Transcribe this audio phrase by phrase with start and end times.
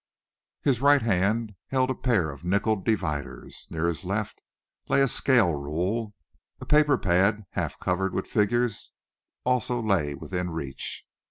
[0.63, 3.67] His right hand held a pair of nickeled dividers.
[3.69, 4.41] Near his left
[4.89, 6.15] lay a scale rule.
[6.59, 8.93] A paper pad, half covered with figures,
[9.45, 11.03] also lay within reach.